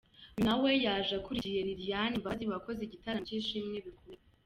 [0.35, 4.23] Uyu na we yaje akurikiye Lilian Mbabazi wakoze igitaramo cyishimiwe bikomeye.